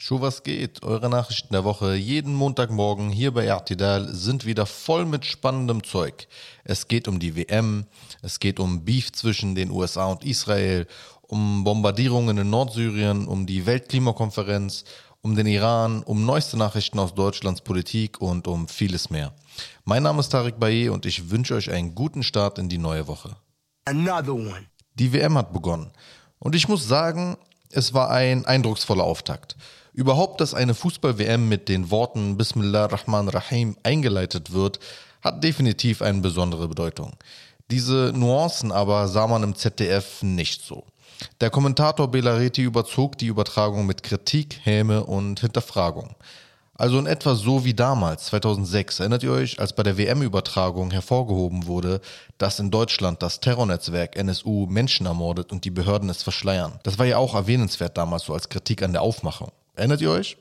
Schuh, 0.00 0.20
was 0.20 0.44
geht? 0.44 0.84
Eure 0.84 1.10
Nachrichten 1.10 1.52
der 1.52 1.64
Woche 1.64 1.96
jeden 1.96 2.32
Montagmorgen 2.32 3.10
hier 3.10 3.34
bei 3.34 3.52
Artidal 3.52 4.06
sind 4.14 4.46
wieder 4.46 4.64
voll 4.64 5.04
mit 5.04 5.26
spannendem 5.26 5.82
Zeug. 5.82 6.28
Es 6.62 6.86
geht 6.86 7.08
um 7.08 7.18
die 7.18 7.34
WM, 7.34 7.84
es 8.22 8.38
geht 8.38 8.60
um 8.60 8.84
Beef 8.84 9.10
zwischen 9.10 9.56
den 9.56 9.72
USA 9.72 10.06
und 10.06 10.24
Israel, 10.24 10.86
um 11.22 11.64
Bombardierungen 11.64 12.38
in 12.38 12.48
Nordsyrien, 12.48 13.26
um 13.26 13.44
die 13.44 13.66
Weltklimakonferenz, 13.66 14.84
um 15.20 15.34
den 15.34 15.48
Iran, 15.48 16.04
um 16.04 16.24
neueste 16.24 16.56
Nachrichten 16.56 17.00
aus 17.00 17.12
Deutschlands 17.14 17.60
Politik 17.60 18.20
und 18.20 18.46
um 18.46 18.68
vieles 18.68 19.10
mehr. 19.10 19.32
Mein 19.84 20.04
Name 20.04 20.20
ist 20.20 20.28
Tarek 20.28 20.60
Baye 20.60 20.90
und 20.90 21.06
ich 21.06 21.28
wünsche 21.30 21.56
euch 21.56 21.72
einen 21.72 21.96
guten 21.96 22.22
Start 22.22 22.60
in 22.60 22.68
die 22.68 22.78
neue 22.78 23.08
Woche. 23.08 23.34
Another 23.84 24.34
one. 24.34 24.66
Die 24.94 25.12
WM 25.12 25.36
hat 25.36 25.52
begonnen. 25.52 25.90
Und 26.38 26.54
ich 26.54 26.68
muss 26.68 26.86
sagen, 26.86 27.36
es 27.70 27.94
war 27.94 28.10
ein 28.10 28.46
eindrucksvoller 28.46 29.02
Auftakt. 29.02 29.56
Überhaupt, 29.98 30.40
dass 30.40 30.54
eine 30.54 30.74
Fußball-WM 30.74 31.48
mit 31.48 31.68
den 31.68 31.90
Worten 31.90 32.36
Bismillah 32.36 32.86
Rahman 32.86 33.28
Rahim 33.28 33.76
eingeleitet 33.82 34.52
wird, 34.52 34.78
hat 35.22 35.42
definitiv 35.42 36.02
eine 36.02 36.20
besondere 36.20 36.68
Bedeutung. 36.68 37.14
Diese 37.72 38.12
Nuancen 38.14 38.70
aber 38.70 39.08
sah 39.08 39.26
man 39.26 39.42
im 39.42 39.56
ZDF 39.56 40.22
nicht 40.22 40.62
so. 40.62 40.84
Der 41.40 41.50
Kommentator 41.50 42.08
Belareti 42.12 42.62
überzog 42.62 43.18
die 43.18 43.26
Übertragung 43.26 43.86
mit 43.86 44.04
Kritik, 44.04 44.60
Häme 44.62 45.02
und 45.02 45.40
Hinterfragung. 45.40 46.14
Also 46.74 46.96
in 47.00 47.06
etwa 47.06 47.34
so 47.34 47.64
wie 47.64 47.74
damals, 47.74 48.26
2006. 48.26 49.00
Erinnert 49.00 49.24
ihr 49.24 49.32
euch, 49.32 49.58
als 49.58 49.72
bei 49.72 49.82
der 49.82 49.98
WM-Übertragung 49.98 50.92
hervorgehoben 50.92 51.66
wurde, 51.66 52.00
dass 52.38 52.60
in 52.60 52.70
Deutschland 52.70 53.20
das 53.20 53.40
Terrornetzwerk 53.40 54.14
NSU 54.14 54.66
Menschen 54.66 55.06
ermordet 55.06 55.50
und 55.50 55.64
die 55.64 55.72
Behörden 55.72 56.08
es 56.08 56.22
verschleiern? 56.22 56.78
Das 56.84 57.00
war 57.00 57.06
ja 57.06 57.18
auch 57.18 57.34
erwähnenswert 57.34 57.98
damals 57.98 58.26
so 58.26 58.32
als 58.32 58.48
Kritik 58.48 58.84
an 58.84 58.92
der 58.92 59.02
Aufmachung. 59.02 59.50
Erinnert 59.78 60.00
ihr 60.00 60.10
euch? 60.10 60.36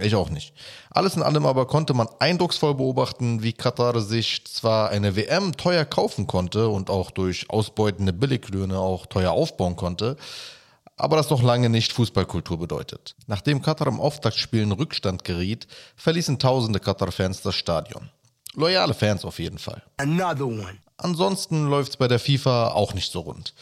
Ich 0.00 0.14
auch 0.14 0.28
nicht. 0.28 0.52
Alles 0.90 1.16
in 1.16 1.22
allem 1.22 1.46
aber 1.46 1.66
konnte 1.66 1.94
man 1.94 2.08
eindrucksvoll 2.18 2.74
beobachten, 2.74 3.42
wie 3.42 3.52
Katar 3.52 4.00
sich 4.00 4.44
zwar 4.44 4.90
eine 4.90 5.16
WM 5.16 5.56
teuer 5.56 5.84
kaufen 5.84 6.26
konnte 6.26 6.68
und 6.68 6.90
auch 6.90 7.10
durch 7.10 7.48
ausbeutende 7.48 8.12
Billiglöhne 8.12 8.78
auch 8.78 9.06
teuer 9.06 9.32
aufbauen 9.32 9.76
konnte, 9.76 10.16
aber 10.96 11.16
das 11.16 11.30
noch 11.30 11.42
lange 11.42 11.70
nicht 11.70 11.92
Fußballkultur 11.92 12.58
bedeutet. 12.58 13.16
Nachdem 13.26 13.62
Katar 13.62 13.86
im 13.86 14.00
Auftaktspiel 14.00 14.62
in 14.62 14.72
Rückstand 14.72 15.24
geriet, 15.24 15.66
verließen 15.96 16.38
tausende 16.38 16.80
Katar-Fans 16.80 17.42
das 17.42 17.54
Stadion. 17.54 18.10
Loyale 18.54 18.94
Fans 18.94 19.24
auf 19.24 19.38
jeden 19.38 19.58
Fall. 19.58 19.82
Ansonsten 20.98 21.66
läuft's 21.66 21.96
bei 21.96 22.08
der 22.08 22.20
FIFA 22.20 22.68
auch 22.68 22.94
nicht 22.94 23.10
so 23.10 23.20
rund. 23.20 23.54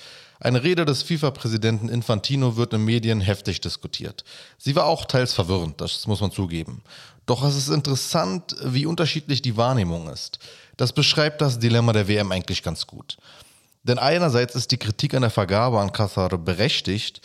Eine 0.43 0.65
Rede 0.65 0.85
des 0.85 1.05
FIFA-Präsidenten 1.05 1.89
Infantino 1.89 2.57
wird 2.57 2.73
in 2.73 2.85
Medien 2.85 3.21
heftig 3.21 3.61
diskutiert. 3.61 4.25
Sie 4.59 4.75
war 4.75 4.87
auch 4.87 5.05
teils 5.05 5.35
verwirrend, 5.35 5.81
das 5.81 6.09
muss 6.09 6.21
man 6.21 6.33
zugeben. 6.33 6.83
Doch 7.27 7.45
es 7.45 7.55
ist 7.55 7.69
interessant, 7.69 8.57
wie 8.65 8.85
unterschiedlich 8.85 9.41
die 9.41 9.57
Wahrnehmung 9.57 10.09
ist. 10.09 10.41
Das 10.77 10.93
beschreibt 10.93 11.41
das 11.41 11.61
Dilemma 11.61 11.93
der 11.93 12.09
WM 12.09 12.33
eigentlich 12.33 12.65
ganz 12.65 12.89
gut. 12.89 13.19
Denn 13.85 14.01
einerseits 14.01 14.57
ist 14.57 14.73
die 14.73 14.79
Kritik 14.79 15.15
an 15.15 15.23
der 15.23 15.31
Vergabe 15.31 15.79
an 15.79 15.93
Katar 15.93 16.37
berechtigt, 16.37 17.21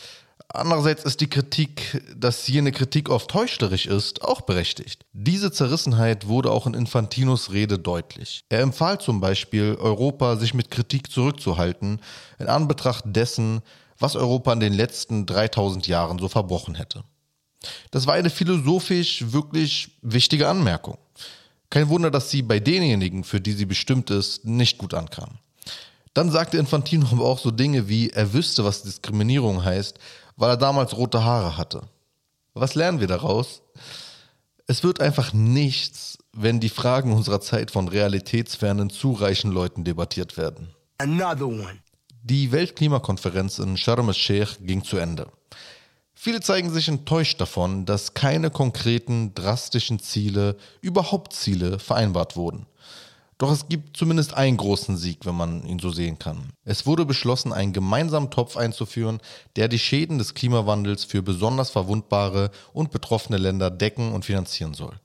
andererseits 0.49 1.03
ist 1.03 1.21
die 1.21 1.29
Kritik, 1.29 2.03
dass 2.15 2.47
jene 2.47 2.71
Kritik 2.71 3.09
oft 3.09 3.33
heuchlerisch 3.33 3.85
ist, 3.85 4.21
auch 4.23 4.41
berechtigt. 4.41 5.05
Diese 5.13 5.51
Zerrissenheit 5.51 6.27
wurde 6.27 6.51
auch 6.51 6.67
in 6.67 6.73
Infantinos 6.73 7.51
Rede 7.51 7.79
deutlich. 7.79 8.43
Er 8.49 8.61
empfahl 8.61 8.99
zum 8.99 9.19
Beispiel, 9.19 9.75
Europa 9.79 10.37
sich 10.37 10.53
mit 10.53 10.71
Kritik 10.71 11.11
zurückzuhalten, 11.11 12.01
in 12.39 12.47
Anbetracht 12.47 13.03
dessen, 13.07 13.61
was 13.99 14.15
Europa 14.15 14.53
in 14.53 14.59
den 14.59 14.73
letzten 14.73 15.25
3000 15.25 15.87
Jahren 15.87 16.19
so 16.19 16.27
verbrochen 16.27 16.75
hätte. 16.75 17.03
Das 17.91 18.05
war 18.05 18.13
eine 18.13 18.29
philosophisch 18.29 19.31
wirklich 19.31 19.97
wichtige 20.01 20.47
Anmerkung. 20.47 20.97
Kein 21.69 21.89
Wunder, 21.89 22.11
dass 22.11 22.29
sie 22.29 22.41
bei 22.41 22.59
denjenigen, 22.59 23.23
für 23.23 23.41
die 23.41 23.53
sie 23.53 23.65
bestimmt 23.65 24.09
ist, 24.09 24.45
nicht 24.45 24.77
gut 24.77 24.93
ankam. 24.93 25.39
Dann 26.13 26.31
sagte 26.31 26.57
Infantino 26.57 27.07
aber 27.11 27.25
auch 27.25 27.39
so 27.39 27.51
Dinge 27.51 27.89
wie, 27.89 28.09
er 28.09 28.33
wüsste, 28.33 28.63
was 28.63 28.83
Diskriminierung 28.83 29.63
heißt, 29.63 29.99
weil 30.37 30.51
er 30.51 30.57
damals 30.57 30.95
rote 30.95 31.23
Haare 31.23 31.57
hatte. 31.57 31.81
Was 32.53 32.75
lernen 32.75 32.99
wir 32.99 33.07
daraus? 33.07 33.61
Es 34.67 34.83
wird 34.83 35.01
einfach 35.01 35.33
nichts, 35.33 36.17
wenn 36.33 36.59
die 36.59 36.69
Fragen 36.69 37.11
unserer 37.11 37.41
Zeit 37.41 37.71
von 37.71 37.87
realitätsfernen, 37.87 38.89
zu 38.89 39.13
reichen 39.13 39.51
Leuten 39.51 39.83
debattiert 39.83 40.37
werden. 40.37 40.69
Another 40.99 41.47
one. 41.47 41.79
Die 42.23 42.51
Weltklimakonferenz 42.51 43.59
in 43.59 43.77
Sharm 43.77 44.09
el-Sheikh 44.09 44.57
ging 44.61 44.83
zu 44.83 44.97
Ende. 44.97 45.27
Viele 46.13 46.41
zeigen 46.41 46.71
sich 46.71 46.87
enttäuscht 46.87 47.39
davon, 47.39 47.85
dass 47.85 48.15
keine 48.15 48.49
konkreten, 48.49 49.33
drastischen 49.35 49.99
Ziele, 49.99 50.57
überhaupt 50.81 51.33
Ziele, 51.33 51.79
vereinbart 51.79 52.35
wurden. 52.35 52.65
Doch 53.37 53.51
es 53.51 53.67
gibt 53.67 53.95
zumindest 53.95 54.33
einen 54.33 54.57
großen 54.57 54.97
Sieg, 54.97 55.25
wenn 55.25 55.35
man 55.35 55.63
ihn 55.65 55.77
so 55.77 55.91
sehen 55.91 56.17
kann. 56.17 56.49
Es 56.63 56.87
wurde 56.87 57.05
beschlossen, 57.05 57.53
einen 57.53 57.71
gemeinsamen 57.71 58.31
Topf 58.31 58.57
einzuführen, 58.57 59.19
der 59.55 59.67
die 59.67 59.77
Schäden 59.77 60.17
des 60.17 60.33
Klimawandels 60.33 61.03
für 61.03 61.21
besonders 61.21 61.69
verwundbare 61.69 62.49
und 62.73 62.89
betroffene 62.91 63.37
Länder 63.37 63.69
decken 63.69 64.11
und 64.11 64.25
finanzieren 64.25 64.73
soll. 64.73 64.99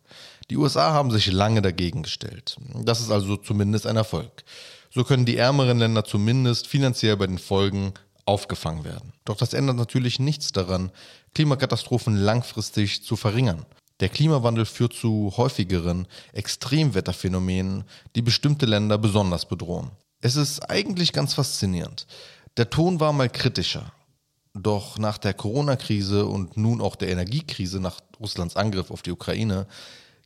Die 0.51 0.57
USA 0.57 0.93
haben 0.93 1.11
sich 1.11 1.31
lange 1.31 1.61
dagegen 1.61 2.03
gestellt. 2.03 2.57
Das 2.75 3.01
ist 3.01 3.11
also 3.11 3.37
zumindest 3.37 3.87
ein 3.87 3.97
Erfolg. 3.97 4.45
So 4.91 5.05
können 5.05 5.27
die 5.27 5.37
ärmeren 5.37 5.79
Länder 5.79 6.05
zumindest 6.05 6.67
finanziell 6.67 7.17
bei 7.17 7.27
den 7.27 7.39
Folgen 7.39 7.93
aufgefangen 8.25 8.85
werden. 8.85 9.13
Doch 9.25 9.37
das 9.37 9.53
ändert 9.53 9.77
natürlich 9.77 10.19
nichts 10.19 10.53
daran, 10.53 10.91
Klimakatastrophen 11.35 12.17
langfristig 12.17 13.03
zu 13.03 13.17
verringern. 13.17 13.67
Der 14.01 14.09
Klimawandel 14.09 14.65
führt 14.65 14.95
zu 14.95 15.33
häufigeren 15.37 16.07
Extremwetterphänomenen, 16.33 17.85
die 18.17 18.23
bestimmte 18.23 18.67
Länder 18.67 18.99
besonders 18.99 19.47
bedrohen. 19.47 19.91
Es 20.21 20.37
ist 20.37 20.71
eigentlich 20.71 21.13
ganz 21.13 21.35
faszinierend. 21.35 22.07
Der 22.57 22.71
Ton 22.71 23.01
war 23.01 23.13
mal 23.13 23.29
kritischer. 23.29 23.93
Doch 24.55 24.99
nach 24.99 25.19
der 25.19 25.35
Corona-Krise 25.35 26.27
und 26.27 26.57
nun 26.57 26.81
auch 26.81 26.97
der 26.97 27.09
Energiekrise 27.09 27.81
nach 27.81 28.01
Russlands 28.21 28.57
Angriff 28.57 28.91
auf 28.91 29.03
die 29.03 29.11
Ukraine 29.11 29.67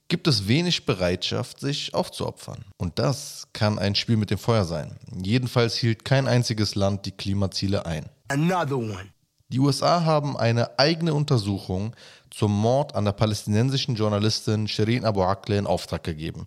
gibt 0.08 0.28
es 0.28 0.46
wenig 0.46 0.86
Bereitschaft, 0.86 1.60
sich 1.60 1.94
aufzuopfern. 1.94 2.64
Und 2.76 2.98
das 2.98 3.48
kann 3.52 3.78
ein 3.78 3.94
Spiel 3.94 4.16
mit 4.16 4.30
dem 4.30 4.38
Feuer 4.38 4.64
sein. 4.64 4.96
Jedenfalls 5.22 5.76
hielt 5.76 6.04
kein 6.04 6.28
einziges 6.28 6.74
Land 6.74 7.06
die 7.06 7.12
Klimaziele 7.12 7.86
ein. 7.86 8.06
Another 8.28 8.76
one. 8.76 9.06
Die 9.48 9.60
USA 9.60 10.04
haben 10.04 10.36
eine 10.36 10.78
eigene 10.78 11.14
Untersuchung 11.14 11.94
zum 12.30 12.52
Mord 12.52 12.94
an 12.94 13.04
der 13.04 13.12
palästinensischen 13.12 13.94
Journalistin 13.94 14.66
Shirin 14.66 15.04
Abu 15.04 15.22
Akleh 15.22 15.58
in 15.58 15.66
Auftrag 15.66 16.02
gegeben. 16.02 16.46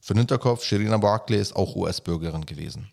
Für 0.00 0.14
den 0.14 0.20
Hinterkopf, 0.20 0.64
Shirin 0.64 0.92
Abu 0.92 1.06
Akleh 1.06 1.38
ist 1.38 1.54
auch 1.54 1.76
US-Bürgerin 1.76 2.46
gewesen. 2.46 2.88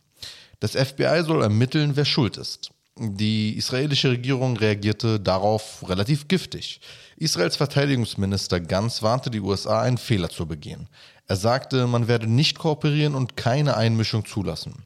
Das 0.59 0.71
FBI 0.71 1.23
soll 1.25 1.43
ermitteln, 1.43 1.95
wer 1.95 2.03
schuld 2.03 2.35
ist. 2.35 2.71
Die 2.99 3.55
israelische 3.55 4.09
Regierung 4.09 4.57
reagierte 4.57 5.19
darauf 5.19 5.87
relativ 5.87 6.27
giftig. 6.27 6.81
Israels 7.15 7.55
Verteidigungsminister 7.55 8.59
Ganz 8.59 9.03
warnte 9.03 9.29
die 9.29 9.39
USA, 9.39 9.81
einen 9.81 9.99
Fehler 9.99 10.29
zu 10.29 10.47
begehen. 10.47 10.89
Er 11.27 11.35
sagte, 11.35 11.87
man 11.87 12.07
werde 12.07 12.27
nicht 12.27 12.57
kooperieren 12.57 13.13
und 13.15 13.37
keine 13.37 13.77
Einmischung 13.77 14.25
zulassen. 14.25 14.83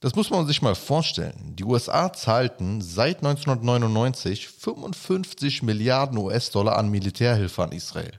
Das 0.00 0.14
muss 0.14 0.30
man 0.30 0.46
sich 0.46 0.62
mal 0.62 0.74
vorstellen. 0.74 1.54
Die 1.56 1.64
USA 1.64 2.10
zahlten 2.10 2.80
seit 2.80 3.18
1999 3.18 4.48
55 4.48 5.62
Milliarden 5.62 6.16
US-Dollar 6.16 6.78
an 6.78 6.88
Militärhilfe 6.88 7.62
an 7.62 7.72
Israel. 7.72 8.12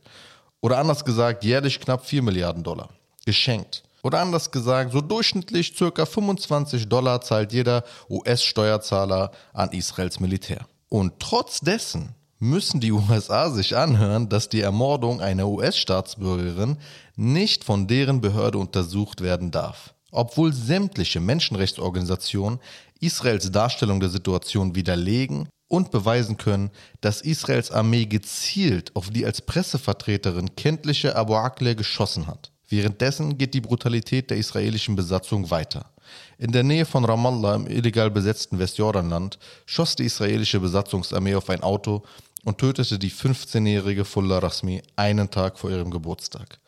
Oder 0.61 0.77
anders 0.77 1.03
gesagt, 1.03 1.43
jährlich 1.43 1.79
knapp 1.79 2.05
4 2.05 2.21
Milliarden 2.21 2.63
Dollar. 2.63 2.89
Geschenkt. 3.25 3.83
Oder 4.03 4.19
anders 4.19 4.51
gesagt, 4.51 4.91
so 4.91 5.01
durchschnittlich 5.01 5.75
ca. 5.75 6.05
25 6.05 6.87
Dollar 6.87 7.21
zahlt 7.21 7.51
jeder 7.51 7.83
US-Steuerzahler 8.11 9.31
an 9.51 9.71
Israels 9.71 10.19
Militär. 10.19 10.67
Und 10.87 11.19
trotz 11.19 11.61
dessen 11.61 12.13
müssen 12.37 12.79
die 12.79 12.91
USA 12.91 13.49
sich 13.49 13.75
anhören, 13.75 14.29
dass 14.29 14.49
die 14.49 14.61
Ermordung 14.61 15.19
einer 15.19 15.47
US-Staatsbürgerin 15.47 16.77
nicht 17.15 17.63
von 17.63 17.87
deren 17.87 18.21
Behörde 18.21 18.59
untersucht 18.59 19.21
werden 19.21 19.49
darf. 19.49 19.95
Obwohl 20.11 20.53
sämtliche 20.53 21.19
Menschenrechtsorganisationen 21.19 22.59
Israels 22.99 23.51
Darstellung 23.51 23.99
der 23.99 24.09
Situation 24.09 24.75
widerlegen 24.75 25.49
und 25.67 25.89
beweisen 25.89 26.37
können, 26.37 26.69
dass 26.99 27.21
Israels 27.21 27.71
Armee 27.71 28.05
gezielt 28.05 28.95
auf 28.95 29.09
die 29.09 29.25
als 29.25 29.41
Pressevertreterin 29.41 30.55
kenntliche 30.55 31.15
Abu 31.15 31.35
Akleh 31.35 31.75
geschossen 31.75 32.27
hat. 32.27 32.51
Währenddessen 32.67 33.37
geht 33.37 33.53
die 33.53 33.61
Brutalität 33.61 34.29
der 34.29 34.37
israelischen 34.37 34.95
Besatzung 34.95 35.49
weiter. 35.49 35.91
In 36.37 36.51
der 36.51 36.63
Nähe 36.63 36.85
von 36.85 37.05
Ramallah 37.05 37.55
im 37.55 37.67
illegal 37.67 38.11
besetzten 38.11 38.59
Westjordanland 38.59 39.39
schoss 39.65 39.95
die 39.95 40.05
israelische 40.05 40.59
Besatzungsarmee 40.59 41.35
auf 41.35 41.49
ein 41.49 41.63
Auto 41.63 42.03
und 42.43 42.57
tötete 42.57 42.97
die 42.97 43.11
15-jährige 43.11 44.05
Fulla 44.05 44.39
Rasmi 44.39 44.81
einen 44.95 45.29
Tag 45.29 45.59
vor 45.59 45.69
ihrem 45.69 45.91
Geburtstag. 45.91 46.59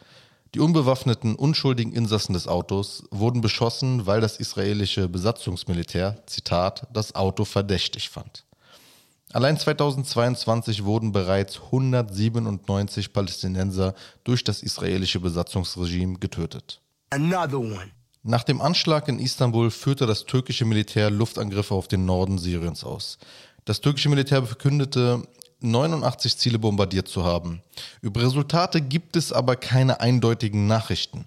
Die 0.55 0.59
unbewaffneten, 0.59 1.35
unschuldigen 1.35 1.93
Insassen 1.93 2.33
des 2.33 2.47
Autos 2.47 3.03
wurden 3.09 3.41
beschossen, 3.41 4.05
weil 4.05 4.21
das 4.21 4.37
israelische 4.37 5.09
Besatzungsmilitär, 5.09 6.21
Zitat, 6.27 6.87
das 6.93 7.15
Auto 7.15 7.43
verdächtig 7.43 8.09
fand. 8.09 8.45
Allein 9.31 9.57
2022 9.57 10.83
wurden 10.83 11.11
bereits 11.11 11.59
197 11.59 13.13
Palästinenser 13.13 13.95
durch 14.23 14.43
das 14.43 14.61
israelische 14.61 15.19
Besatzungsregime 15.19 16.19
getötet. 16.19 16.81
Nach 18.21 18.43
dem 18.43 18.61
Anschlag 18.61 19.07
in 19.07 19.17
Istanbul 19.17 19.71
führte 19.71 20.05
das 20.05 20.25
türkische 20.25 20.65
Militär 20.65 21.09
Luftangriffe 21.09 21.73
auf 21.73 21.87
den 21.87 22.05
Norden 22.05 22.37
Syriens 22.37 22.83
aus. 22.83 23.17
Das 23.65 23.81
türkische 23.81 24.09
Militär 24.09 24.45
verkündete, 24.45 25.27
89 25.63 26.37
Ziele 26.37 26.59
bombardiert 26.59 27.07
zu 27.07 27.23
haben. 27.23 27.61
Über 28.01 28.21
Resultate 28.21 28.81
gibt 28.81 29.15
es 29.15 29.31
aber 29.31 29.55
keine 29.55 30.01
eindeutigen 30.01 30.67
Nachrichten. 30.67 31.25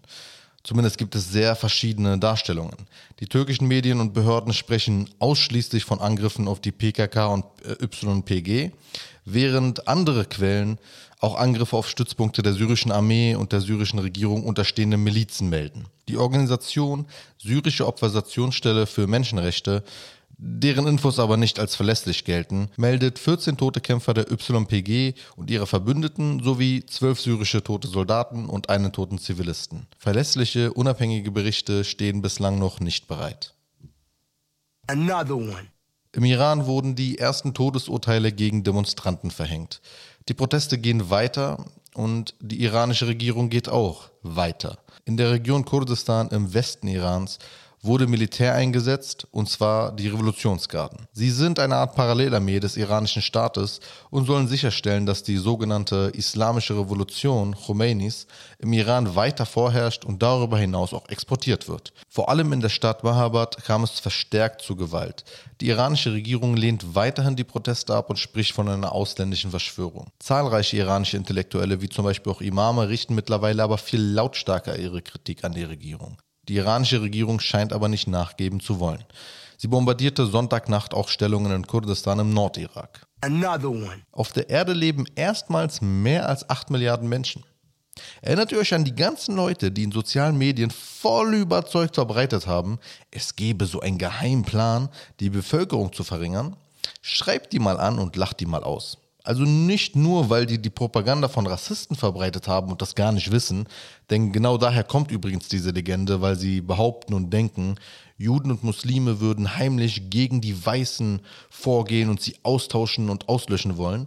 Zumindest 0.67 0.99
gibt 0.99 1.15
es 1.15 1.31
sehr 1.31 1.55
verschiedene 1.55 2.19
Darstellungen. 2.19 2.75
Die 3.21 3.29
türkischen 3.29 3.69
Medien 3.69 4.01
und 4.01 4.13
Behörden 4.13 4.53
sprechen 4.53 5.09
ausschließlich 5.21 5.85
von 5.85 6.01
Angriffen 6.01 6.49
auf 6.49 6.61
die 6.61 6.73
PKK 6.73 7.27
und 7.27 7.45
äh, 7.65 7.85
YPG, 7.85 8.73
während 9.25 9.87
andere 9.87 10.25
Quellen 10.25 10.79
auch 11.21 11.37
Angriffe 11.37 11.77
auf 11.77 11.89
Stützpunkte 11.89 12.43
der 12.43 12.53
syrischen 12.53 12.93
Armee 12.93 13.37
und 13.37 13.53
der 13.53 13.61
syrischen 13.61 14.01
Regierung 14.01 14.45
unterstehende 14.45 14.97
Milizen 14.97 15.49
melden. 15.49 15.87
Die 16.09 16.17
Organisation 16.17 17.07
Syrische 17.39 17.87
Observationsstelle 17.87 18.87
für 18.87 19.07
Menschenrechte 19.07 19.85
deren 20.39 20.87
Infos 20.87 21.19
aber 21.19 21.37
nicht 21.37 21.59
als 21.59 21.75
verlässlich 21.75 22.25
gelten, 22.25 22.71
meldet 22.77 23.19
14 23.19 23.57
tote 23.57 23.81
Kämpfer 23.81 24.15
der 24.15 24.31
YPG 24.31 25.15
und 25.37 25.51
ihre 25.51 25.67
Verbündeten 25.67 26.43
sowie 26.43 26.85
12 26.85 27.21
syrische 27.21 27.65
tote 27.65 27.89
Soldaten 27.89 28.47
und 28.47 28.69
einen 28.69 28.93
toten 28.93 29.19
Zivilisten. 29.19 29.87
Verlässliche, 29.99 30.73
unabhängige 30.73 31.31
Berichte 31.31 31.85
stehen 31.85 32.23
bislang 32.23 32.59
noch 32.59 32.81
nicht 32.81 33.09
bereit. 33.09 33.55
Another 34.87 35.37
one. 35.37 35.67
Im 36.13 36.25
Iran 36.25 36.67
wurden 36.67 36.95
die 36.95 37.19
ersten 37.19 37.53
Todesurteile 37.53 38.33
gegen 38.33 38.63
Demonstranten 38.65 39.31
verhängt. 39.31 39.81
Die 40.29 40.35
Proteste 40.35 40.79
gehen 40.79 41.11
weiter 41.11 41.67
und 41.95 42.35
die 42.41 42.63
iranische 42.63 43.07
Regierung 43.07 43.49
geht 43.49 43.69
auch 43.69 44.11
weiter. 44.23 44.79
In 45.05 45.17
der 45.17 45.31
Region 45.31 45.65
Kurdistan 45.65 46.29
im 46.29 46.53
Westen 46.53 46.89
Irans 46.89 47.39
wurde 47.87 48.07
Militär 48.07 48.55
eingesetzt, 48.55 49.27
und 49.31 49.49
zwar 49.49 49.95
die 49.95 50.09
Revolutionsgarden. 50.09 51.07
Sie 51.13 51.31
sind 51.31 51.59
eine 51.59 51.77
Art 51.77 51.95
Parallelarmee 51.95 52.61
des 52.61 52.77
iranischen 52.77 53.23
Staates 53.23 53.81
und 54.11 54.27
sollen 54.27 54.49
sicherstellen, 54.49 55.07
dass 55.07 55.23
die 55.23 55.37
sogenannte 55.37 56.11
Islamische 56.15 56.79
Revolution 56.79 57.55
Khomeinis 57.55 58.27
im 58.59 58.73
Iran 58.73 59.15
weiter 59.15 59.47
vorherrscht 59.47 60.05
und 60.05 60.23
darüber 60.23 60.59
hinaus 60.59 60.93
auch 60.93 61.09
exportiert 61.09 61.69
wird. 61.69 61.93
Vor 62.09 62.29
allem 62.29 62.53
in 62.53 62.61
der 62.61 62.69
Stadt 62.69 63.05
Mahabad 63.05 63.65
kam 63.65 63.85
es 63.85 63.99
verstärkt 64.01 64.63
zu 64.63 64.77
Gewalt. 64.77 65.25
Die 65.61 65.69
iranische 65.69 66.13
Regierung 66.13 66.57
lehnt 66.57 66.95
weiterhin 66.95 67.37
die 67.37 67.45
Proteste 67.45 67.95
ab 67.95 68.11
und 68.11 68.19
spricht 68.19 68.53
von 68.53 68.69
einer 68.69 68.93
ausländischen 68.93 69.51
Verschwörung. 69.51 70.09
Zahlreiche 70.19 70.77
iranische 70.77 71.17
Intellektuelle, 71.17 71.81
wie 71.81 71.89
zum 71.89 72.05
Beispiel 72.05 72.33
auch 72.33 72.41
Imame, 72.41 72.89
richten 72.89 73.15
mittlerweile 73.15 73.63
aber 73.63 73.79
viel 73.79 74.03
lautstarker 74.03 74.79
ihre 74.79 75.03
Kritik 75.03 75.45
an 75.45 75.53
die 75.53 75.65
Regierung. 75.65 76.19
Die 76.49 76.57
iranische 76.57 77.03
Regierung 77.03 77.41
scheint 77.41 77.73
aber 77.73 77.89
nicht 77.89 78.07
nachgeben 78.07 78.61
zu 78.61 78.79
wollen. 78.79 79.05
Sie 79.59 79.69
bombardierte 79.69 80.27
Sonntagnacht 80.27 80.95
auch 80.95 81.09
Stellungen 81.09 81.53
in 81.53 81.67
Kurdistan 81.67 82.19
im 82.19 82.35
Nordirak. 82.35 83.07
Another 83.23 83.71
one. 83.71 84.03
Auf 84.13 84.33
der 84.33 84.51
Erde 84.51 84.73
leben 84.73 85.07
erstmals 85.15 85.81
mehr 85.81 86.29
als 86.29 86.49
8 86.49 86.71
Milliarden 86.71 87.09
Menschen. 87.09 87.43
Erinnert 88.21 88.53
ihr 88.53 88.59
euch 88.59 88.75
an 88.75 88.85
die 88.85 88.95
ganzen 88.95 89.37
Leute, 89.37 89.71
die 89.71 89.85
in 89.85 89.93
sozialen 89.93 90.37
Medien 90.37 90.71
voll 90.71 91.35
überzeugt 91.35 91.95
verbreitet 91.95 92.47
haben, 92.47 92.79
es 93.11 93.35
gebe 93.37 93.65
so 93.65 93.81
einen 93.81 93.97
Geheimplan, 93.97 94.91
die 95.19 95.31
Bevölkerung 95.31 95.93
zu 95.93 96.05
verringern? 96.05 96.57
Schreibt 97.01 97.55
die 97.55 97.59
mal 97.59 97.81
an 97.81 97.99
und 97.99 98.17
lacht 98.17 98.41
die 98.41 98.47
mal 98.47 98.63
aus. 98.63 98.99
Also 99.27 99.43
nicht 99.43 99.97
nur, 99.97 100.31
weil 100.31 100.47
die 100.47 100.63
die 100.63 100.71
Propaganda 100.71 101.27
von 101.27 101.49
Rassisten 101.49 101.97
verbreitet 101.97 102.47
haben 102.47 102.71
und 102.71 102.81
das 102.81 102.95
gar 102.95 103.11
nicht 103.11 103.33
wissen, 103.33 103.67
denn 104.09 104.33
genau 104.33 104.57
daher 104.57 104.85
kommt 104.85 105.11
übrigens 105.11 105.49
diese 105.49 105.71
Legende, 105.71 106.21
weil 106.21 106.37
sie 106.37 106.61
behaupten 106.61 107.13
und 107.13 107.33
denken, 107.33 107.75
Juden 108.17 108.53
und 108.53 108.63
Muslime 108.63 109.19
würden 109.19 109.57
heimlich 109.57 110.11
gegen 110.11 110.41
die 110.41 110.65
Weißen 110.65 111.21
vorgehen 111.51 112.09
und 112.09 112.21
sie 112.21 112.37
austauschen 112.45 113.11
und 113.11 113.29
auslöschen 113.29 113.77
wollen. 113.77 114.07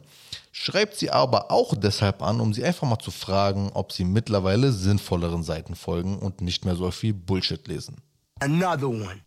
Schreibt 0.54 0.95
sie 0.95 1.12
aber 1.12 1.51
auch 1.51 1.75
deshalb 1.75 2.21
an, 2.21 2.39
um 2.39 2.54
sie 2.54 2.63
einfach 2.63 2.88
mal 2.88 3.00
zu 3.00 3.12
fragen, 3.12 3.71
ob 3.74 3.92
sie 3.92 4.06
mittlerweile 4.06 4.71
sinnvolleren 4.71 5.44
Seiten 5.44 5.75
folgen 5.75 6.18
und 6.18 6.39
nicht 6.39 6.63
mehr 6.63 6.75
so 6.75 6.89
viel 6.92 7.13
Bullshit 7.13 7.68
lesen. 7.68 7.98
Another 8.39 8.88
one. 8.88 9.19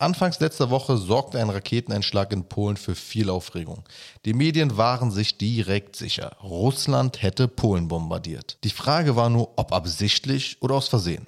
Anfangs 0.00 0.40
letzter 0.40 0.70
Woche 0.70 0.96
sorgte 0.96 1.38
ein 1.38 1.50
Raketeneinschlag 1.50 2.32
in 2.32 2.44
Polen 2.44 2.78
für 2.78 2.94
viel 2.94 3.28
Aufregung. 3.28 3.84
Die 4.24 4.32
Medien 4.32 4.78
waren 4.78 5.10
sich 5.10 5.36
direkt 5.36 5.94
sicher, 5.94 6.38
Russland 6.42 7.20
hätte 7.20 7.48
Polen 7.48 7.86
bombardiert. 7.88 8.56
Die 8.64 8.70
Frage 8.70 9.14
war 9.14 9.28
nur, 9.28 9.50
ob 9.56 9.74
absichtlich 9.74 10.56
oder 10.62 10.76
aus 10.76 10.88
Versehen. 10.88 11.26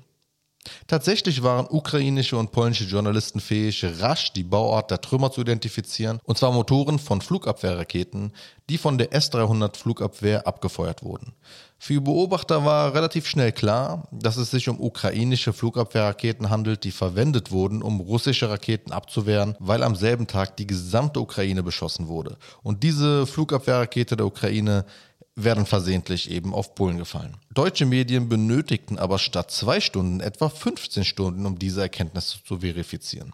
Tatsächlich 0.87 1.43
waren 1.43 1.67
ukrainische 1.69 2.37
und 2.37 2.53
polnische 2.53 2.85
Journalisten 2.85 3.41
fähig, 3.41 3.85
rasch 4.01 4.33
die 4.33 4.45
Bauart 4.45 4.91
der 4.91 5.01
Trümmer 5.01 5.33
zu 5.33 5.41
identifizieren, 5.41 6.21
und 6.25 6.39
zwar 6.39 6.53
Motoren 6.53 6.99
von 6.99 7.21
Flugabwehrraketen, 7.21 8.33
die 8.69 8.79
von 8.79 8.97
der 8.97 9.13
S-300 9.13 9.77
Flugabwehr 9.77 10.47
abgefeuert 10.47 11.03
wurden. 11.03 11.35
Für 11.79 12.01
Beobachter 12.01 12.65
war 12.65 12.95
relativ 12.95 13.27
schnell 13.27 13.51
klar, 13.51 14.07
dass 14.13 14.37
es 14.37 14.53
sich 14.53 14.69
um 14.69 14.81
ukrainische 14.81 15.53
Flugabwehrraketen 15.53 16.49
handelt, 16.49 16.85
die 16.85 16.93
verwendet 16.93 17.51
wurden, 17.51 17.83
um 17.83 17.99
russische 17.99 18.49
Raketen 18.49 18.93
abzuwehren, 18.93 19.57
weil 19.59 19.83
am 19.83 19.97
selben 19.97 20.29
Tag 20.29 20.57
die 20.59 20.67
gesamte 20.69 21.19
Ukraine 21.19 21.65
beschossen 21.65 22.07
wurde. 22.07 22.37
Und 22.63 22.85
diese 22.85 23.27
Flugabwehrrakete 23.27 24.17
der 24.17 24.27
Ukraine 24.27 24.85
wären 25.35 25.67
versehentlich 25.67 26.31
eben 26.31 26.55
auf 26.55 26.75
Polen 26.75 26.99
gefallen. 26.99 27.37
Deutsche 27.53 27.87
Medien 27.87 28.29
benötigten 28.29 28.99
aber 28.99 29.19
statt 29.19 29.51
zwei 29.51 29.81
Stunden 29.81 30.21
etwa 30.21 30.49
15 30.49 31.05
Stunden, 31.05 31.47
um 31.47 31.59
diese 31.59 31.81
Erkenntnisse 31.81 32.39
zu 32.45 32.61
verifizieren. 32.61 33.33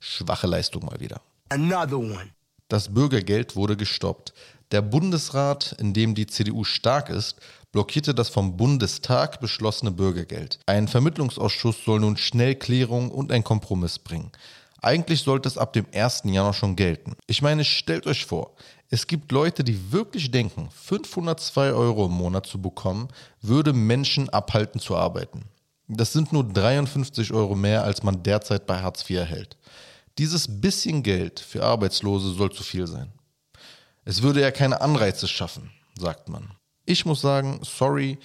Schwache 0.00 0.46
Leistung 0.46 0.84
mal 0.84 0.98
wieder. 0.98 1.20
Another 1.50 1.98
one. 1.98 2.30
Das 2.68 2.92
Bürgergeld 2.92 3.56
wurde 3.56 3.76
gestoppt. 3.76 4.32
Der 4.70 4.82
Bundesrat, 4.82 5.74
in 5.78 5.92
dem 5.92 6.14
die 6.14 6.26
CDU 6.26 6.62
stark 6.62 7.08
ist, 7.08 7.36
blockierte 7.72 8.14
das 8.14 8.28
vom 8.28 8.56
Bundestag 8.56 9.40
beschlossene 9.40 9.90
Bürgergeld. 9.90 10.58
Ein 10.66 10.88
Vermittlungsausschuss 10.88 11.84
soll 11.84 12.00
nun 12.00 12.16
schnell 12.16 12.54
Klärung 12.54 13.10
und 13.10 13.32
einen 13.32 13.44
Kompromiss 13.44 13.98
bringen. 13.98 14.30
Eigentlich 14.82 15.22
sollte 15.22 15.48
es 15.48 15.58
ab 15.58 15.72
dem 15.72 15.86
1. 15.92 16.22
Januar 16.24 16.54
schon 16.54 16.76
gelten. 16.76 17.14
Ich 17.26 17.42
meine, 17.42 17.64
stellt 17.64 18.06
euch 18.06 18.24
vor, 18.24 18.54
es 18.92 19.06
gibt 19.06 19.30
Leute, 19.30 19.62
die 19.62 19.92
wirklich 19.92 20.32
denken, 20.32 20.68
502 20.74 21.72
Euro 21.72 22.06
im 22.06 22.12
Monat 22.12 22.46
zu 22.46 22.60
bekommen, 22.60 23.08
würde 23.40 23.72
Menschen 23.72 24.28
abhalten 24.28 24.80
zu 24.80 24.96
arbeiten. 24.96 25.44
Das 25.86 26.12
sind 26.12 26.32
nur 26.32 26.44
53 26.44 27.32
Euro 27.32 27.54
mehr, 27.54 27.84
als 27.84 28.02
man 28.02 28.22
derzeit 28.22 28.66
bei 28.66 28.80
Hartz 28.80 29.08
IV 29.08 29.18
erhält. 29.18 29.56
Dieses 30.18 30.60
bisschen 30.60 31.04
Geld 31.04 31.38
für 31.38 31.62
Arbeitslose 31.62 32.32
soll 32.32 32.50
zu 32.50 32.64
viel 32.64 32.88
sein. 32.88 33.12
Es 34.04 34.22
würde 34.22 34.40
ja 34.40 34.50
keine 34.50 34.80
Anreize 34.80 35.28
schaffen, 35.28 35.70
sagt 35.96 36.28
man. 36.28 36.50
Ich 36.84 37.06
muss 37.06 37.20
sagen, 37.20 37.60
sorry, 37.62 38.18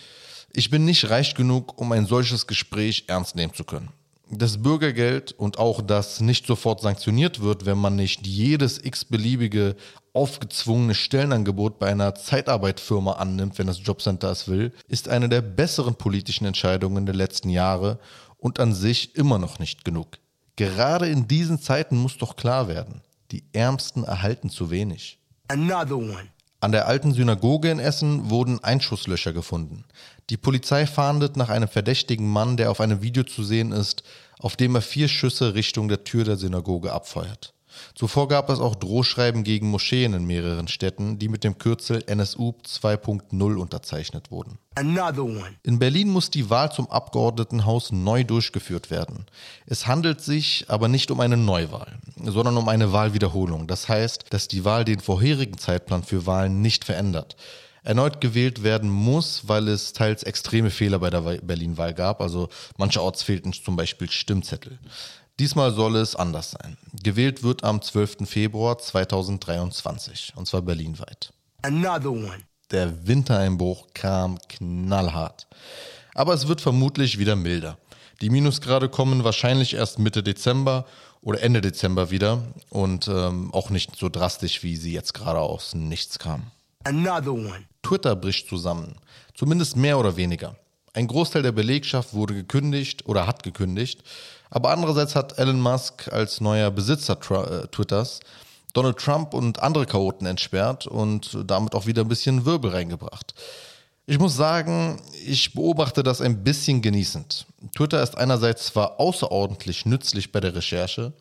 ich 0.52 0.72
bin 0.72 0.84
nicht 0.84 1.12
reich 1.12 1.36
genug, 1.36 1.80
um 1.80 1.92
ein 1.92 2.08
solches 2.08 2.48
Gespräch 2.48 3.06
ernst 3.08 3.36
nehmen 3.36 3.54
zu 3.54 3.66
können 3.66 3.90
das 4.30 4.62
Bürgergeld 4.62 5.34
und 5.34 5.60
auch 5.60 5.82
das 5.82 6.20
nicht 6.20 6.48
sofort 6.48 6.82
sanktioniert 6.82 7.42
wird, 7.42 7.66
wenn 7.66 7.78
man 7.78 7.96
nicht 7.96 8.26
jedes 8.26 8.84
x-beliebige 8.84 9.76
aufgezwungene 10.14 10.96
Stellenangebot 10.96 11.78
bei 11.78 11.88
einer 11.88 12.16
Zeitarbeitfirma 12.16 13.14
annimmt, 13.14 13.58
wenn 13.60 13.68
das 13.68 13.82
Jobcenter 13.84 14.32
es 14.32 14.48
will, 14.48 14.72
ist 14.88 15.10
eine 15.10 15.30
der 15.30 15.42
besseren 15.42 15.96
politischen 15.96 16.46
Entscheidungen 16.46 17.06
der 17.06 17.16
letzten 17.16 17.50
Jahre 17.50 18.00
und 18.38 18.60
an 18.60 18.74
sich 18.74 19.16
immer 19.16 19.40
noch 19.40 19.60
nicht 19.60 19.84
genug. 19.84 20.18
Gerade 20.56 21.08
in 21.08 21.28
diesen 21.28 21.60
Zeiten 21.60 21.98
muss 21.98 22.18
doch 22.18 22.38
klar 22.38 22.68
werden, 22.70 23.02
die 23.32 23.44
Ärmsten 23.52 24.06
erhalten 24.06 24.50
zu 24.50 24.72
wenig. 24.72 25.20
Another 25.50 25.98
one. 25.98 26.30
An 26.60 26.72
der 26.72 26.88
alten 26.88 27.14
Synagoge 27.14 27.70
in 27.70 27.80
Essen 27.80 28.30
wurden 28.30 28.64
Einschusslöcher 28.64 29.34
gefunden. 29.34 29.86
Die 30.30 30.38
Polizei 30.38 30.88
fahndet 30.88 31.38
nach 31.38 31.50
einem 31.50 31.68
verdächtigen 31.68 32.28
Mann, 32.28 32.58
der 32.58 32.72
auf 32.72 32.82
einem 32.82 33.02
Video 33.02 33.24
zu 33.24 33.44
sehen 33.44 33.72
ist, 33.72 34.04
auf 34.40 34.56
dem 34.56 34.76
er 34.76 34.82
vier 34.82 35.08
Schüsse 35.08 35.54
Richtung 35.54 35.88
der 35.88 36.04
Tür 36.04 36.24
der 36.24 36.38
Synagoge 36.38 36.92
abfeuert. 36.92 37.54
Zuvor 37.94 38.28
gab 38.28 38.50
es 38.50 38.60
auch 38.60 38.76
Drohschreiben 38.76 39.44
gegen 39.44 39.70
Moscheen 39.70 40.14
in 40.14 40.26
mehreren 40.26 40.68
Städten, 40.68 41.20
die 41.20 41.28
mit 41.28 41.44
dem 41.44 41.58
Kürzel 41.58 42.04
NSU 42.08 42.54
2.0 42.66 43.56
unterzeichnet 43.56 44.32
wurden. 44.32 44.58
In 45.64 45.80
Berlin 45.80 46.10
muss 46.10 46.30
die 46.30 46.50
Wahl 46.50 46.72
zum 46.72 46.90
Abgeordnetenhaus 46.90 47.92
neu 47.92 48.24
durchgeführt 48.24 48.92
werden. 48.92 49.26
Es 49.66 49.88
handelt 49.88 50.22
sich 50.22 50.66
aber 50.68 50.88
nicht 50.88 51.12
um 51.12 51.20
eine 51.20 51.38
Neuwahl, 51.38 52.00
sondern 52.32 52.58
um 52.58 52.68
eine 52.70 52.92
Wahlwiederholung. 52.92 53.68
Das 53.68 53.88
heißt, 53.90 54.26
dass 54.30 54.48
die 54.48 54.66
Wahl 54.66 54.86
den 54.86 55.00
vorherigen 55.00 55.58
Zeitplan 55.58 56.04
für 56.04 56.26
Wahlen 56.26 56.62
nicht 56.62 56.86
verändert 56.86 57.36
erneut 57.86 58.20
gewählt 58.20 58.64
werden 58.64 58.90
muss, 58.90 59.48
weil 59.48 59.68
es 59.68 59.94
teils 59.94 60.24
extreme 60.24 60.72
Fehler 60.72 61.00
bei 61.00 61.12
der 61.12 61.22
Berlin-Wahl 61.22 61.94
gab. 61.94 62.20
Also 62.20 62.50
mancherorts 62.78 63.24
fehlten 63.24 63.54
zum 63.54 63.76
Beispiel 63.76 64.10
Stimmzettel. 64.10 64.80
Diesmal 65.40 65.74
soll 65.74 65.96
es 65.98 66.16
anders 66.16 66.52
sein. 66.52 66.78
Gewählt 67.04 67.44
wird 67.44 67.64
am 67.64 67.82
12. 67.82 68.28
Februar 68.28 68.78
2023 68.78 70.34
und 70.36 70.48
zwar 70.48 70.62
berlinweit. 70.62 71.32
Another 71.62 72.12
one. 72.12 72.40
Der 72.72 73.08
Wintereinbruch 73.08 73.88
kam 73.94 74.40
knallhart. 74.50 75.48
Aber 76.16 76.34
es 76.34 76.48
wird 76.48 76.62
vermutlich 76.62 77.20
wieder 77.20 77.36
milder. 77.36 77.78
Die 78.22 78.30
Minusgrade 78.30 78.90
kommen 78.90 79.24
wahrscheinlich 79.24 79.74
erst 79.74 80.00
Mitte 80.00 80.24
Dezember 80.24 80.86
oder 81.22 81.42
Ende 81.42 81.62
Dezember 81.62 82.12
wieder 82.12 82.44
und 82.70 83.08
ähm, 83.08 83.54
auch 83.54 83.70
nicht 83.70 83.96
so 83.96 84.10
drastisch, 84.10 84.64
wie 84.64 84.76
sie 84.76 84.94
jetzt 84.94 85.14
gerade 85.14 85.40
aus 85.40 85.74
Nichts 85.74 86.20
kamen. 86.20 86.52
Another 86.84 87.34
one. 87.34 87.64
Twitter 87.82 88.16
bricht 88.16 88.48
zusammen. 88.48 88.96
Zumindest 89.34 89.76
mehr 89.76 90.00
oder 90.00 90.16
weniger. 90.16 90.56
Ein 90.94 91.08
Großteil 91.08 91.42
der 91.42 91.52
Belegschaft 91.52 92.14
wurde 92.14 92.34
gekündigt 92.36 93.06
oder 93.06 93.28
hat 93.28 93.44
gekündigt. 93.44 94.04
Aber 94.50 94.70
andererseits 94.70 95.16
hat 95.16 95.38
Elon 95.38 95.60
Musk 95.60 96.08
als 96.12 96.40
neuer 96.40 96.72
Besitzer 96.72 97.14
äh, 97.14 97.68
Twitters 97.68 98.22
Donald 98.76 98.98
Trump 98.98 99.34
und 99.34 99.64
andere 99.64 99.86
Chaoten 99.86 100.28
entsperrt 100.28 100.86
und 100.86 101.38
damit 101.46 101.74
auch 101.74 101.86
wieder 101.86 102.04
ein 102.04 102.10
bisschen 102.10 102.46
Wirbel 102.46 102.72
reingebracht. 102.72 103.34
Ich 104.08 104.20
muss 104.20 104.36
sagen, 104.36 105.02
ich 105.26 105.56
beobachte 105.56 106.04
das 106.04 106.22
ein 106.22 106.44
bisschen 106.44 106.84
genießend. 106.84 107.48
Twitter 107.76 108.04
ist 108.04 108.16
einerseits 108.16 108.68
zwar 108.68 109.00
außerordentlich 109.00 109.88
nützlich 109.88 110.32
bei 110.32 110.40
der 110.40 110.54
Recherche, 110.54 111.12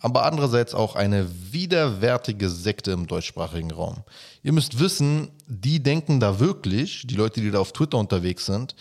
aber 0.00 0.24
andererseits 0.24 0.74
auch 0.74 0.96
eine 0.96 1.28
widerwärtige 1.52 2.50
Sekte 2.50 2.90
im 2.90 3.06
deutschsprachigen 3.06 3.70
Raum. 3.70 4.02
Ihr 4.42 4.52
müsst 4.52 4.80
wissen, 4.80 5.30
die 5.46 5.80
denken 5.80 6.18
da 6.18 6.40
wirklich, 6.40 7.06
die 7.06 7.14
Leute, 7.14 7.40
die 7.40 7.52
da 7.52 7.60
auf 7.60 7.72
Twitter 7.72 7.98
unterwegs 7.98 8.46
sind, 8.46 8.74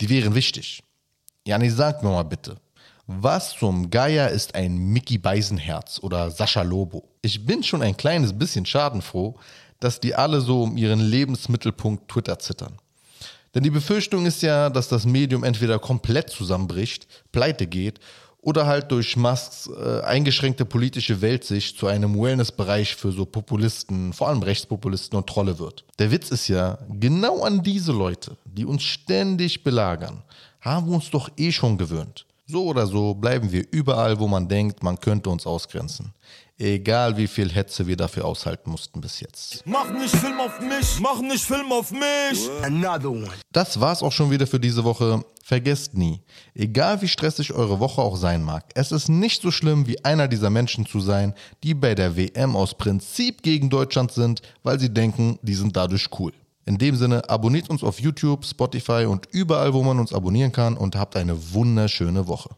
die 0.00 0.08
wären 0.08 0.34
wichtig. 0.34 0.82
Jani, 1.46 1.68
sag 1.68 2.02
mir 2.02 2.08
mal 2.08 2.22
bitte, 2.22 2.56
was 3.06 3.50
zum 3.50 3.90
Geier 3.90 4.30
ist 4.30 4.54
ein 4.54 4.78
Mickey 4.78 5.18
Beisenherz 5.18 6.00
oder 6.02 6.30
Sascha 6.30 6.62
Lobo? 6.62 7.06
Ich 7.20 7.44
bin 7.44 7.62
schon 7.62 7.82
ein 7.82 7.98
kleines 7.98 8.32
bisschen 8.32 8.64
schadenfroh, 8.64 9.34
dass 9.78 10.00
die 10.00 10.14
alle 10.14 10.40
so 10.40 10.62
um 10.62 10.78
ihren 10.78 11.00
Lebensmittelpunkt 11.00 12.10
Twitter 12.10 12.38
zittern. 12.38 12.78
Denn 13.54 13.62
die 13.62 13.70
Befürchtung 13.70 14.26
ist 14.26 14.42
ja, 14.42 14.68
dass 14.68 14.88
das 14.88 15.06
Medium 15.06 15.44
entweder 15.44 15.78
komplett 15.78 16.30
zusammenbricht, 16.30 17.06
pleite 17.30 17.66
geht 17.66 18.00
oder 18.44 18.66
halt 18.66 18.90
durch 18.90 19.16
Musks 19.16 19.68
äh, 19.68 20.00
eingeschränkte 20.02 20.64
politische 20.64 21.22
Weltsicht 21.22 21.78
zu 21.78 21.86
einem 21.86 22.20
Wellnessbereich 22.20 22.94
für 22.94 23.10
so 23.10 23.24
Populisten, 23.24 24.12
vor 24.12 24.28
allem 24.28 24.42
Rechtspopulisten 24.42 25.16
und 25.16 25.26
Trolle 25.26 25.58
wird. 25.58 25.84
Der 25.98 26.10
Witz 26.10 26.30
ist 26.30 26.48
ja, 26.48 26.78
genau 26.90 27.42
an 27.42 27.62
diese 27.62 27.92
Leute, 27.92 28.36
die 28.44 28.66
uns 28.66 28.82
ständig 28.82 29.64
belagern, 29.64 30.22
haben 30.60 30.88
wir 30.88 30.94
uns 30.94 31.10
doch 31.10 31.30
eh 31.36 31.52
schon 31.52 31.78
gewöhnt. 31.78 32.26
So 32.46 32.64
oder 32.66 32.86
so 32.86 33.14
bleiben 33.14 33.50
wir 33.50 33.64
überall, 33.70 34.18
wo 34.20 34.28
man 34.28 34.46
denkt, 34.46 34.82
man 34.82 35.00
könnte 35.00 35.30
uns 35.30 35.46
ausgrenzen. 35.46 36.12
Egal 36.58 37.16
wie 37.16 37.26
viel 37.26 37.50
Hetze 37.50 37.86
wir 37.86 37.96
dafür 37.96 38.26
aushalten 38.26 38.70
mussten 38.70 39.00
bis 39.00 39.18
jetzt. 39.20 39.62
Mach 39.64 39.90
nicht 39.90 40.14
Film 40.14 40.38
auf 40.38 40.60
mich, 40.60 41.00
mach 41.00 41.20
nicht 41.22 41.42
Film 41.42 41.72
auf 41.72 41.90
mich. 41.90 42.50
Another 42.62 43.10
one. 43.10 43.30
Das 43.50 43.80
war's 43.80 44.02
auch 44.02 44.12
schon 44.12 44.30
wieder 44.30 44.46
für 44.46 44.60
diese 44.60 44.84
Woche. 44.84 45.24
Vergesst 45.42 45.94
nie, 45.94 46.20
egal 46.54 47.00
wie 47.00 47.08
stressig 47.08 47.52
eure 47.52 47.80
Woche 47.80 48.02
auch 48.02 48.16
sein 48.16 48.42
mag, 48.42 48.64
es 48.74 48.92
ist 48.92 49.08
nicht 49.08 49.42
so 49.42 49.50
schlimm, 49.50 49.86
wie 49.86 50.04
einer 50.04 50.28
dieser 50.28 50.50
Menschen 50.50 50.86
zu 50.86 51.00
sein, 51.00 51.34
die 51.62 51.74
bei 51.74 51.94
der 51.94 52.14
WM 52.16 52.56
aus 52.56 52.74
Prinzip 52.74 53.42
gegen 53.42 53.70
Deutschland 53.70 54.12
sind, 54.12 54.42
weil 54.62 54.78
sie 54.78 54.92
denken, 54.92 55.38
die 55.42 55.54
sind 55.54 55.76
dadurch 55.76 56.08
cool. 56.18 56.32
In 56.66 56.78
dem 56.78 56.96
Sinne, 56.96 57.28
abonniert 57.28 57.68
uns 57.68 57.84
auf 57.84 58.00
YouTube, 58.00 58.44
Spotify 58.44 59.06
und 59.06 59.26
überall, 59.32 59.74
wo 59.74 59.82
man 59.82 59.98
uns 59.98 60.12
abonnieren 60.12 60.52
kann 60.52 60.76
und 60.76 60.96
habt 60.96 61.16
eine 61.16 61.52
wunderschöne 61.52 62.26
Woche. 62.26 62.50